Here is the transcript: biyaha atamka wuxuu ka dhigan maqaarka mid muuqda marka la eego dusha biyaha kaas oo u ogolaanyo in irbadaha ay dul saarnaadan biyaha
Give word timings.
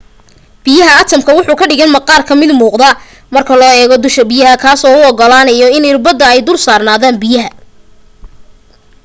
biyaha 0.63 0.95
atamka 1.03 1.31
wuxuu 1.37 1.59
ka 1.59 1.65
dhigan 1.69 1.93
maqaarka 1.95 2.33
mid 2.41 2.51
muuqda 2.59 2.89
marka 3.33 3.53
la 3.61 3.67
eego 3.81 3.95
dusha 4.03 4.23
biyaha 4.31 4.61
kaas 4.63 4.81
oo 4.89 4.97
u 5.01 5.05
ogolaanyo 5.09 5.67
in 5.77 5.87
irbadaha 5.91 6.31
ay 6.33 6.41
dul 6.47 6.57
saarnaadan 6.65 7.15
biyaha 7.23 7.51